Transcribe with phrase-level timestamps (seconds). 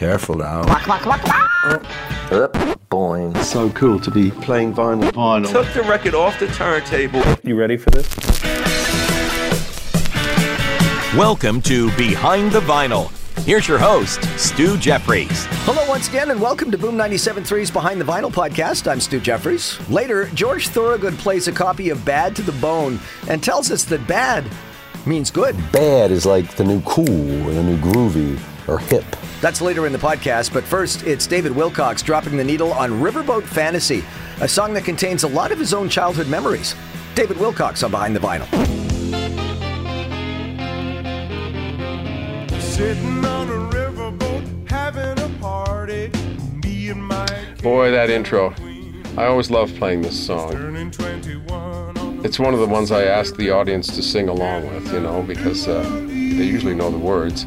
[0.00, 0.62] Careful now.
[0.62, 0.80] Up,
[2.88, 3.36] boing.
[3.42, 5.12] So cool to be playing vinyl.
[5.12, 5.52] Vinyl.
[5.52, 7.22] Took the record off the turntable.
[7.42, 8.08] You ready for this?
[11.14, 13.10] Welcome to Behind the Vinyl.
[13.44, 15.44] Here's your host, Stu Jeffries.
[15.66, 18.90] Hello, once again, and welcome to Boom 97.3's Behind the Vinyl podcast.
[18.90, 19.78] I'm Stu Jeffries.
[19.90, 22.98] Later, George Thorogood plays a copy of Bad to the Bone
[23.28, 24.46] and tells us that bad
[25.04, 25.54] means good.
[25.72, 28.40] Bad is like the new cool or the new groovy
[28.70, 29.04] or hip.
[29.40, 33.42] That's later in the podcast, but first, it's David Wilcox dropping the needle on Riverboat
[33.42, 34.04] Fantasy,
[34.40, 36.74] a song that contains a lot of his own childhood memories.
[37.14, 38.48] David Wilcox on Behind the Vinyl.
[42.60, 46.10] Sitting on a riverboat, having a party.
[46.64, 47.26] Me and my
[47.62, 48.54] Boy, that intro.
[49.16, 50.52] I always love playing this song.
[50.52, 54.72] turning 21 on It's one of the ones I ask the audience to sing along
[54.72, 57.44] with, you know, because uh, they usually know the words.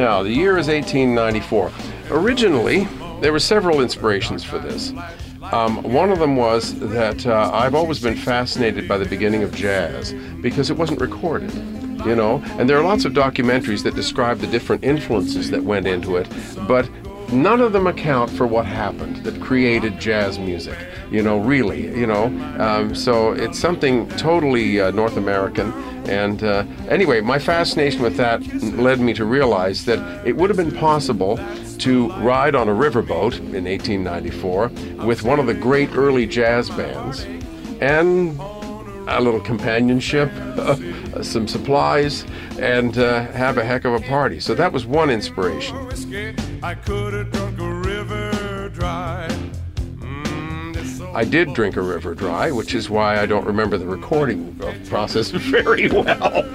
[0.00, 1.70] Now, the year is 1894.
[2.10, 2.84] Originally,
[3.20, 4.94] there were several inspirations for this.
[5.52, 9.54] Um, one of them was that uh, I've always been fascinated by the beginning of
[9.54, 11.52] jazz because it wasn't recorded,
[12.06, 15.86] you know, and there are lots of documentaries that describe the different influences that went
[15.86, 16.26] into it,
[16.66, 16.88] but
[17.32, 20.78] none of them account for what happened that created jazz music,
[21.10, 22.26] you know, really, you know.
[22.58, 25.72] Um, so it's something totally uh, North American.
[26.08, 30.56] And uh, anyway, my fascination with that led me to realize that it would have
[30.56, 31.38] been possible
[31.78, 34.68] to ride on a riverboat in 1894
[35.06, 37.24] with one of the great early jazz bands
[37.80, 38.38] and
[39.08, 40.30] a little companionship,
[41.22, 42.24] some supplies,
[42.58, 44.40] and uh, have a heck of a party.
[44.40, 45.76] So that was one inspiration.
[46.62, 49.28] I could have drunk a river dry.
[49.96, 54.54] Mm, I did drink a river dry, which is why I don't remember the recording
[54.86, 56.44] process very well.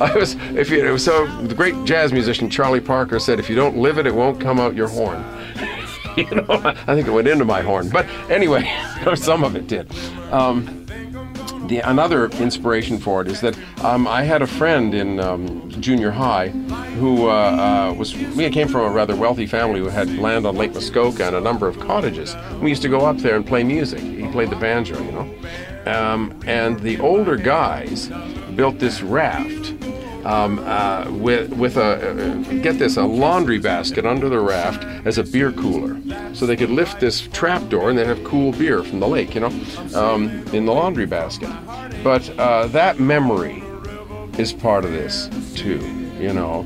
[0.00, 3.76] I was, if you so the great jazz musician Charlie Parker said, if you don't
[3.76, 5.24] live it, it won't come out your horn.
[6.16, 6.46] you know,
[6.86, 8.72] I think it went into my horn, but anyway,
[9.16, 9.90] some of it did.
[10.30, 10.86] Um,
[11.66, 16.12] the, another inspiration for it is that um, I had a friend in um, junior
[16.12, 16.52] high
[16.96, 20.56] who uh, uh, was we came from a rather wealthy family who had land on
[20.56, 22.34] Lake Muskoka and a number of cottages.
[22.60, 24.00] We used to go up there and play music.
[24.00, 25.34] He played the banjo, you know.
[25.86, 28.10] Um, and the older guys
[28.56, 29.74] built this raft
[30.26, 35.18] um, uh, with with a uh, get this a laundry basket under the raft as
[35.18, 35.96] a beer cooler,
[36.34, 39.34] so they could lift this trap door and then have cool beer from the lake,
[39.34, 39.52] you know,
[39.94, 41.50] um, in the laundry basket.
[42.02, 43.62] But uh, that memory
[44.36, 45.78] is part of this too,
[46.18, 46.64] you know,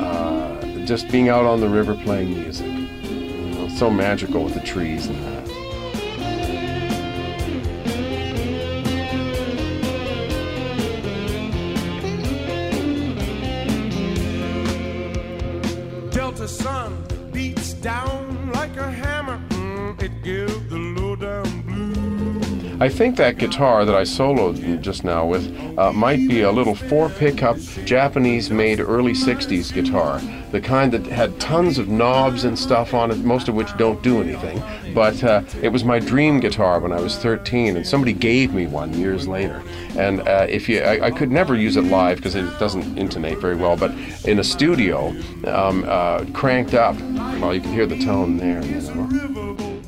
[0.00, 4.60] uh, just being out on the river playing music, you know, so magical with the
[4.60, 5.32] trees and that.
[16.12, 19.38] Delta sun beats down like a hammer.
[19.50, 20.91] Mm, it gives the.
[22.82, 26.74] I think that guitar that I soloed just now with uh, might be a little
[26.74, 30.20] four pickup Japanese made early 60s guitar.
[30.50, 34.02] The kind that had tons of knobs and stuff on it, most of which don't
[34.02, 34.60] do anything.
[34.92, 38.66] But uh, it was my dream guitar when I was 13, and somebody gave me
[38.66, 39.62] one years later.
[39.96, 43.38] And uh, if you, I, I could never use it live because it doesn't intonate
[43.38, 43.92] very well, but
[44.24, 45.14] in a studio,
[45.46, 46.98] um, uh, cranked up,
[47.40, 48.60] well, you can hear the tone there.
[48.64, 49.82] You know.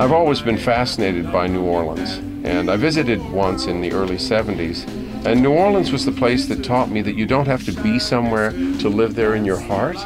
[0.00, 4.88] I've always been fascinated by New Orleans, and I visited once in the early 70s.
[5.26, 7.98] And New Orleans was the place that taught me that you don't have to be
[7.98, 9.98] somewhere to live there in your heart.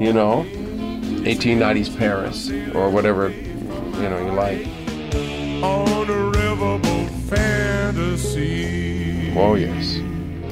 [0.00, 0.44] You know,
[1.22, 4.66] 1890s Paris or whatever you know you like.
[5.62, 9.32] on a riverboat fantasy.
[9.36, 10.00] Oh yes.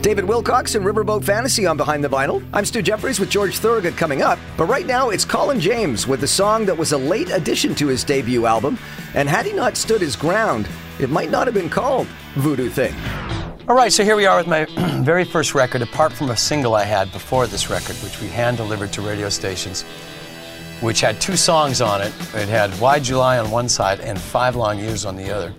[0.07, 2.41] David Wilcox and Riverboat Fantasy on Behind the Vinyl.
[2.53, 4.39] I'm Stu Jeffries with George Thorogood coming up.
[4.57, 7.89] But right now, it's Colin James with a song that was a late addition to
[7.89, 8.79] his debut album.
[9.15, 10.69] And had he not stood his ground,
[11.01, 12.95] it might not have been called Voodoo Thing.
[13.67, 14.67] All right, so here we are with my
[15.03, 18.59] very first record, apart from a single I had before this record, which we hand
[18.59, 19.83] delivered to radio stations,
[20.83, 22.13] which had two songs on it.
[22.33, 25.53] It had Why'd You Lie on one side and Five Long Years on the other.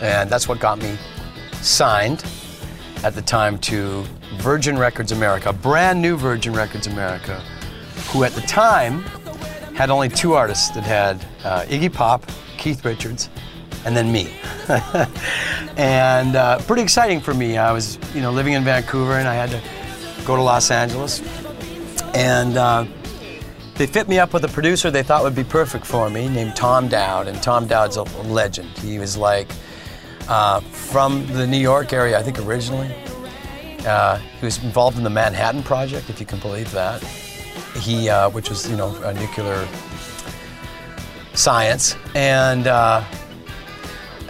[0.00, 0.96] And that's what got me
[1.60, 2.24] signed
[3.04, 4.02] at the time to
[4.38, 7.38] Virgin Records America, brand new Virgin Records America,
[8.08, 9.02] who at the time
[9.74, 12.24] had only two artists that had uh, Iggy Pop,
[12.56, 13.28] Keith Richards,
[13.84, 14.34] and then me.
[15.76, 17.58] and uh, pretty exciting for me.
[17.58, 19.62] I was, you know, living in Vancouver, and I had to
[20.24, 21.20] go to Los Angeles.
[22.14, 22.86] And uh,
[23.74, 26.56] they fit me up with a producer they thought would be perfect for me, named
[26.56, 28.70] Tom Dowd, and Tom Dowd's a legend.
[28.78, 29.50] He was like
[30.28, 32.94] uh, from the New York area, I think originally.
[33.86, 37.02] Uh, he was involved in the Manhattan Project, if you can believe that.
[37.78, 39.66] He, uh, which was you know nuclear
[41.34, 43.04] science, and uh,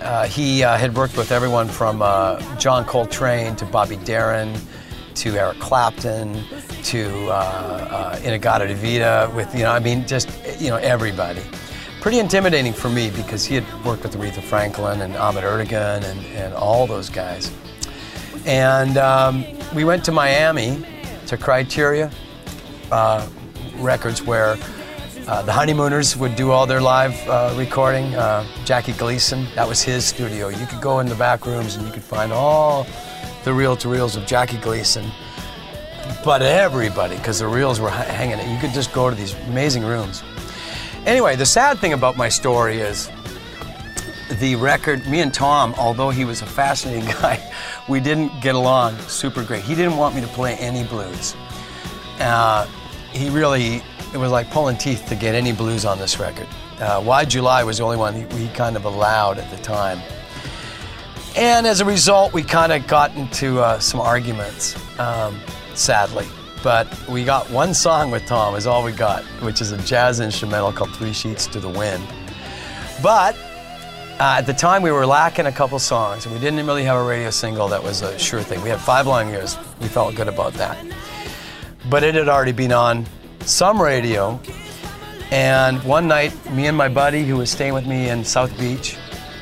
[0.01, 1.99] uh, he had worked with everyone from
[2.59, 4.55] John Coltrane to Bobby Darin
[5.17, 6.43] to Eric Clapton
[6.85, 7.33] to uh,
[8.15, 10.29] uh, In-A-Gadda-Da-Vida with you know I mean just
[10.61, 11.43] you know everybody.
[12.05, 16.21] Pretty intimidating for me because he had worked with Aretha Franklin and Ahmet Ertegun and,
[16.37, 17.51] and all those guys.
[18.45, 19.43] And um,
[19.75, 20.85] we went to Miami
[21.29, 22.11] to Criteria
[22.93, 23.27] uh,
[23.77, 24.59] Records where
[25.27, 28.15] uh, the Honeymooners would do all their live uh, recording.
[28.15, 30.49] Uh, Jackie Gleason, that was his studio.
[30.49, 32.87] You could go in the back rooms and you could find all
[33.45, 35.11] the reel to reels of Jackie Gleason.
[36.23, 39.87] But everybody, because the reels were ha- hanging, you could just go to these amazing
[39.87, 40.23] rooms.
[41.07, 43.11] Anyway, the sad thing about my story is
[44.41, 47.53] the record, me and Tom, although he was a fascinating guy,
[47.89, 49.63] we didn't get along super great.
[49.63, 51.35] He didn't want me to play any blues.
[52.19, 52.67] Uh,
[53.13, 53.83] he really,
[54.15, 56.47] it was like pulling teeth to get any blues on this record.
[56.81, 59.63] Uh, Why'd You Lie was the only one he, he kind of allowed at the
[59.63, 60.01] time.
[61.37, 65.39] And as a result, we kind of got into uh, some arguments, um,
[65.75, 66.27] sadly.
[66.65, 70.19] But we got one song with Tom, is all we got, which is a jazz
[70.19, 72.03] instrumental called Three Sheets to the Wind.
[73.03, 73.37] But
[74.19, 76.97] uh, at the time, we were lacking a couple songs, and we didn't really have
[76.97, 78.63] a radio single that was a sure thing.
[78.63, 79.59] We had five long years.
[79.83, 80.83] We felt good about that.
[81.91, 83.05] But it had already been on
[83.41, 84.41] some radio.
[85.31, 88.97] And one night, me and my buddy, who was staying with me in South Beach,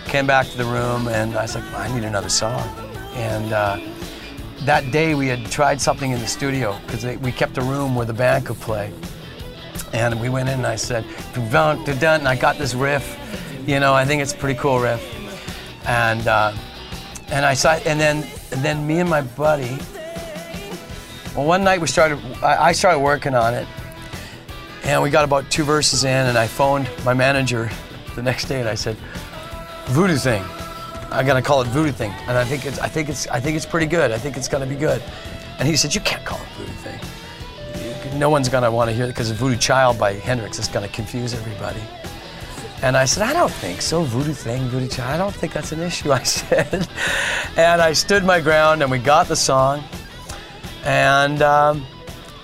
[0.06, 2.68] came back to the room, and I was like, I need another song.
[3.14, 3.78] And uh,
[4.64, 8.06] that day, we had tried something in the studio because we kept a room where
[8.06, 8.92] the band could play.
[9.92, 11.04] And we went in and I said,
[11.34, 13.18] dun, and I got this riff.
[13.66, 15.02] You know, I think it's a pretty cool riff.
[15.86, 16.52] And uh,
[17.32, 19.78] and I saw, and then and then me and my buddy.
[21.34, 22.18] Well, one night we started.
[22.42, 23.66] I started working on it,
[24.84, 27.70] and we got about two verses in, and I phoned my manager
[28.14, 28.96] the next day, and I said,
[29.86, 30.44] "Voodoo thing,
[31.12, 33.56] I'm gonna call it Voodoo thing, and I think it's, I think it's, I think
[33.56, 34.10] it's pretty good.
[34.10, 35.02] I think it's gonna be good."
[35.58, 38.18] And he said, "You can't call it Voodoo thing.
[38.18, 41.34] No one's gonna want to hear it because Voodoo Child by Hendrix is gonna confuse
[41.34, 41.80] everybody."
[42.82, 44.02] And I said, I don't think so.
[44.02, 45.14] Voodoo thing, voodoo child.
[45.14, 46.88] I don't think that's an issue, I said.
[47.56, 49.84] and I stood my ground and we got the song.
[50.84, 51.86] And um,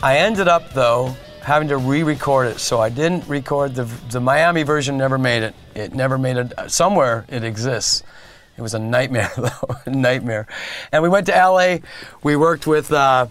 [0.01, 2.61] I ended up, though, having to re record it.
[2.61, 5.57] So I didn't record the, the Miami version, never made it.
[5.75, 6.53] It never made it.
[6.69, 8.05] Somewhere it exists.
[8.59, 10.49] It was a nightmare, though, a nightmare.
[10.91, 11.77] And we went to LA.
[12.25, 13.29] We worked with uh,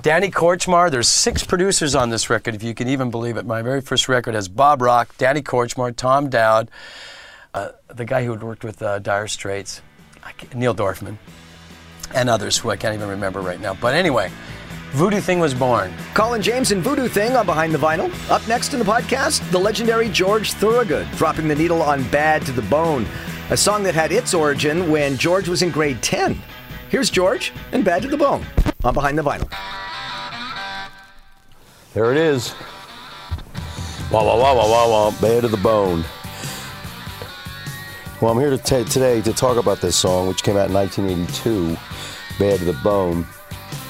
[0.00, 0.90] Danny Korchmar.
[0.92, 3.44] There's six producers on this record, if you can even believe it.
[3.44, 6.70] My very first record has Bob Rock, Danny Korchmar, Tom Dowd,
[7.52, 9.82] uh, the guy who had worked with uh, Dire Straits,
[10.54, 11.18] Neil Dorfsman,
[12.14, 13.74] and others who I can't even remember right now.
[13.74, 14.30] But anyway,
[14.92, 15.92] Voodoo Thing was born.
[16.14, 18.08] Colin James and Voodoo Thing on Behind the Vinyl.
[18.30, 22.52] Up next in the podcast, the legendary George Thorogood dropping the needle on Bad to
[22.52, 23.06] the Bone,
[23.50, 26.40] a song that had its origin when George was in grade 10.
[26.88, 28.46] Here's George and Bad to the Bone
[28.84, 29.50] on Behind the Vinyl.
[31.92, 32.54] There it is.
[34.12, 36.04] Wah, wah, wah, wah, wah, wah, bad to the bone.
[38.20, 40.74] Well, I'm here to t- today to talk about this song, which came out in
[40.74, 41.76] 1982,
[42.38, 43.26] Bad to the Bone.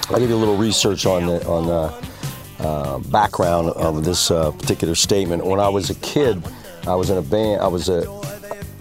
[0.09, 4.53] I'll give you a little research on the on the uh, background of this uh,
[4.53, 5.45] particular statement.
[5.45, 6.43] When I was a kid,
[6.87, 7.61] I was in a band.
[7.61, 8.03] I was a,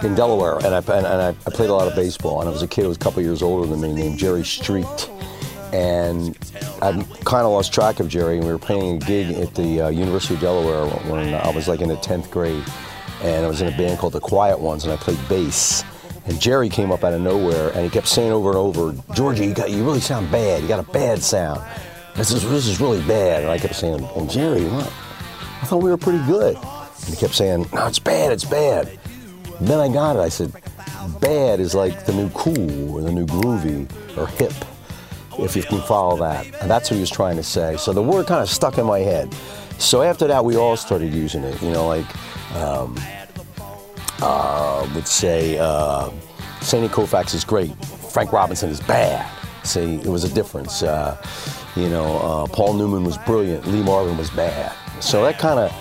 [0.04, 2.40] in Delaware, and I and, and I, played a lot of baseball.
[2.40, 4.44] And I was a kid who was a couple years older than me, named Jerry
[4.44, 5.10] Street.
[5.74, 6.38] And
[6.82, 6.94] I
[7.26, 8.38] kind of lost track of Jerry.
[8.38, 11.68] And we were playing a gig at the uh, University of Delaware when I was
[11.68, 12.64] like in the 10th grade,
[13.22, 15.84] and I was in a band called the Quiet Ones, and I played bass.
[16.26, 19.46] And Jerry came up out of nowhere, and he kept saying over and over, "Georgie,
[19.46, 20.62] you got you really sound bad.
[20.62, 21.62] You got a bad sound.
[22.16, 24.86] This is this is really bad." And I kept saying, "Well, Jerry, what?
[25.62, 28.32] I thought we were pretty good." And he kept saying, "No, it's bad.
[28.32, 29.00] It's bad."
[29.62, 30.20] Then I got it.
[30.20, 30.52] I said,
[31.20, 33.88] "Bad is like the new cool or the new groovy
[34.18, 34.54] or hip."
[35.44, 36.46] if you can follow that.
[36.62, 37.78] And that's what he was trying to say.
[37.78, 39.34] So the word kind of stuck in my head.
[39.78, 41.62] So after that, we all started using it.
[41.62, 42.06] You know, like,
[42.56, 42.96] um,
[44.22, 46.10] uh, would say, uh,
[46.62, 47.74] Sandy Koufax is great.
[47.86, 49.30] Frank Robinson is bad.
[49.64, 50.84] See, it was a difference.
[50.84, 51.22] Uh,
[51.76, 53.66] you know, uh, Paul Newman was brilliant.
[53.68, 54.74] Lee Marvin was bad.
[55.02, 55.72] So that kind of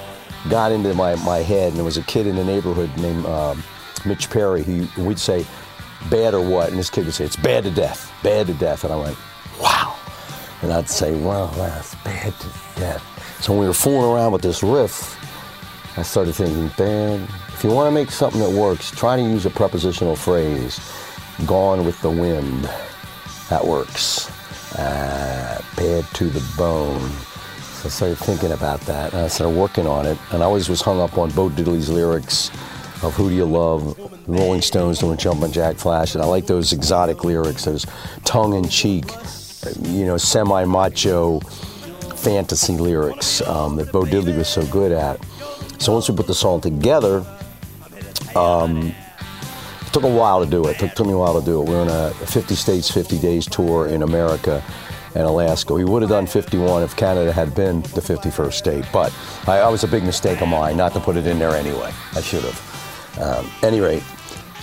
[0.49, 1.69] got into my, my head.
[1.69, 3.63] And there was a kid in the neighborhood named um,
[4.05, 4.63] Mitch Perry.
[4.63, 5.47] He, we'd say,
[6.11, 6.71] bad or what?
[6.71, 8.85] And this kid would say, it's bad to death, bad to death.
[8.85, 9.17] And I went,
[9.61, 9.97] wow.
[10.63, 12.47] And I'd say, wow, that's bad to
[12.81, 13.41] death.
[13.41, 15.17] So when we were fooling around with this riff,
[15.97, 19.47] I started thinking, man, if you want to make something that works, try to use
[19.47, 20.81] a prepositional phrase.
[21.47, 22.69] Gone with the wind.
[23.49, 24.31] That works.
[24.77, 27.11] Uh, bad to the bone.
[27.85, 30.19] I started thinking about that, and I started working on it.
[30.33, 32.49] And I always was hung up on Bo Diddley's lyrics
[33.05, 36.73] of "Who Do You Love," Rolling Stones doing "Jumpin' Jack Flash," and I like those
[36.73, 37.87] exotic lyrics, those
[38.25, 39.13] tongue-in-cheek,
[39.83, 41.39] you know, semi-macho
[42.17, 45.25] fantasy lyrics um, that Bo Diddley was so good at.
[45.79, 47.25] So once we put the song together,
[48.35, 48.93] um,
[49.83, 50.71] it took a while to do it.
[50.71, 51.69] it took, took me a while to do it.
[51.69, 54.65] We are on a 50 states, 50 days tour in America
[55.15, 55.75] and Alaska.
[55.75, 59.15] We would have done 51 if Canada had been the 51st state, but
[59.47, 61.93] I, I was a big mistake of mine not to put it in there anyway.
[62.15, 63.19] I should have.
[63.21, 64.03] Um, any rate,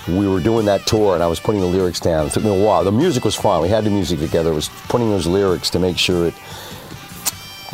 [0.08, 2.28] we were doing that tour and I was putting the lyrics down.
[2.28, 2.84] It took me a while.
[2.84, 3.62] The music was fine.
[3.62, 4.52] We had the music together.
[4.52, 6.34] It was putting those lyrics to make sure it,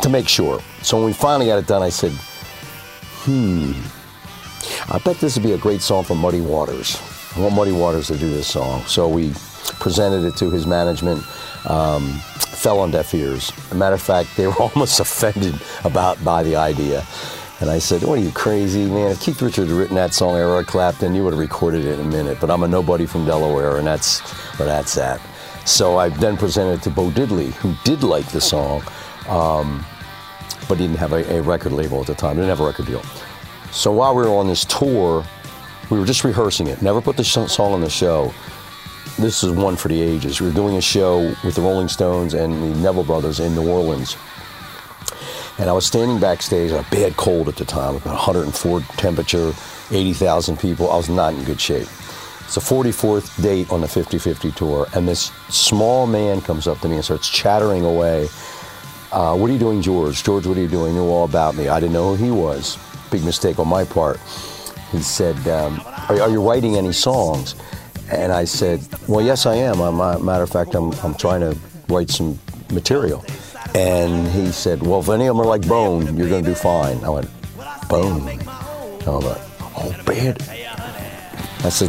[0.00, 0.60] to make sure.
[0.82, 2.12] So when we finally got it done, I said,
[3.24, 3.72] hmm,
[4.92, 7.00] I bet this would be a great song for Muddy Waters.
[7.36, 8.82] I want Muddy Waters to do this song.
[8.86, 9.32] So we
[9.78, 11.22] presented it to his management.
[11.68, 12.20] Um,
[12.62, 13.50] fell on deaf ears.
[13.56, 15.54] As a matter of fact, they were almost offended
[15.84, 17.04] about by the idea.
[17.60, 19.10] And I said, What are you crazy, man?
[19.10, 22.06] If Keith Richards had written that song, Eric Clapton, you would have recorded it in
[22.06, 22.38] a minute.
[22.40, 24.20] But I'm a nobody from Delaware, and that's
[24.58, 25.20] where that's at.
[25.64, 28.82] So I then presented it to Bo Diddley, who did like the song,
[29.28, 29.84] um,
[30.68, 33.02] but didn't have a, a record label at the time, didn't have a record deal.
[33.70, 35.24] So while we were on this tour,
[35.90, 36.82] we were just rehearsing it.
[36.82, 38.32] Never put the song on the show.
[39.18, 40.40] This is one for the ages.
[40.40, 43.68] We were doing a show with the Rolling Stones and the Neville Brothers in New
[43.68, 44.16] Orleans.
[45.58, 49.52] And I was standing backstage, a bad cold at the time, about 104 temperature,
[49.90, 50.90] 80,000 people.
[50.90, 51.88] I was not in good shape.
[52.40, 56.88] It's the 44th date on the 50-50 tour, and this small man comes up to
[56.88, 58.28] me and starts chattering away.
[59.12, 60.24] Uh, what are you doing, George?
[60.24, 60.94] George, what are you doing?
[60.94, 61.68] You know all about me.
[61.68, 62.78] I didn't know who he was.
[63.10, 64.18] Big mistake on my part.
[64.90, 67.54] He said, um, are, are, you writing any songs?
[68.12, 69.80] And I said, well, yes, I am.
[69.80, 72.38] I'm, uh, matter of fact, I'm, I'm trying to write some
[72.70, 73.24] material.
[73.74, 76.54] And he said, well, if any of them are like Bone, you're going to do
[76.54, 77.02] fine.
[77.04, 77.30] I went,
[77.88, 78.20] Bone?
[78.20, 79.38] I went,
[79.78, 80.42] oh, bad.
[81.64, 81.88] I said,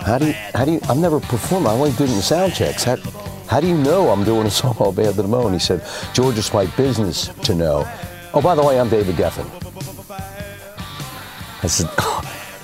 [0.00, 1.66] how do you, how do you, I've never performed.
[1.66, 2.84] I only did it in sound checks.
[2.84, 2.96] How,
[3.46, 5.52] how do you know I'm doing a song all bad the bone?
[5.52, 7.86] He said, George, it's my business to know.
[8.32, 9.46] Oh, by the way, I'm David Geffen.
[11.62, 11.90] I said,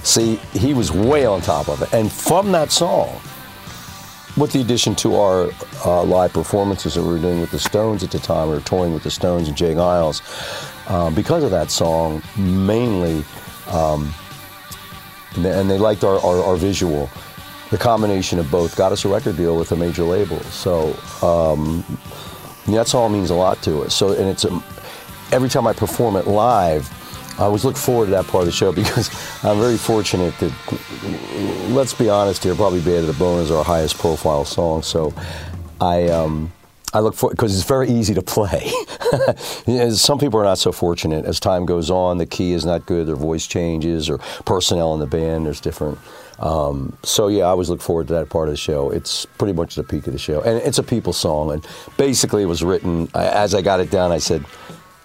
[0.08, 1.92] see, he was way on top of it.
[1.92, 3.20] And from that song,
[4.36, 5.50] with the addition to our
[5.84, 8.60] uh, live performances that we were doing with the Stones at the time, we were
[8.60, 9.74] touring with the Stones and J.
[9.74, 10.22] Geils,
[10.88, 13.22] Uh, because of that song, mainly,
[13.66, 14.14] um,
[15.34, 17.10] and, they, and, they, liked our, our, our, visual.
[17.70, 20.40] The combination of both got us a record deal with a major label.
[20.44, 21.84] So um,
[22.66, 23.94] that song means a lot to us.
[23.94, 24.62] So, and it's a,
[25.30, 26.88] every time I perform it live,
[27.38, 29.08] I always look forward to that part of the show because
[29.44, 30.52] I'm very fortunate that,
[31.70, 34.82] let's be honest here, probably Bad the Bone is our highest profile song.
[34.82, 35.14] So
[35.80, 36.52] I, um,
[36.94, 38.72] I look for because it's very easy to play.
[39.90, 41.26] some people are not so fortunate.
[41.26, 45.00] As time goes on, the key is not good, their voice changes, or personnel in
[45.00, 45.98] the band, there's different.
[46.38, 48.90] Um, so yeah, I always look forward to that part of the show.
[48.90, 51.52] It's pretty much the peak of the show, and it's a people song.
[51.52, 51.66] And
[51.98, 54.10] basically, it was written as I got it down.
[54.10, 54.44] I said,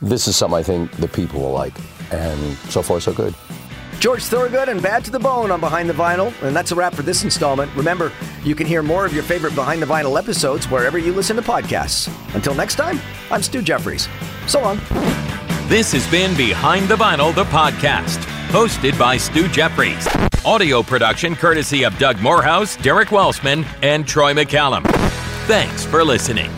[0.02, 1.74] "This is something I think the people will like."
[2.12, 3.34] And so far, so good.
[4.00, 6.34] George Thorogood and Bad to the Bone on Behind the Vinyl.
[6.44, 7.74] And that's a wrap for this installment.
[7.74, 8.12] Remember,
[8.44, 11.42] you can hear more of your favorite Behind the Vinyl episodes wherever you listen to
[11.42, 12.10] podcasts.
[12.36, 13.00] Until next time,
[13.32, 14.10] I'm Stu Jeffries.
[14.46, 14.78] So long.
[15.70, 18.18] This has been Behind the Vinyl, the podcast,
[18.50, 20.06] hosted by Stu Jeffries.
[20.46, 24.84] Audio production courtesy of Doug Morehouse, Derek Welsman, and Troy McCallum.
[25.48, 26.52] Thanks for listening.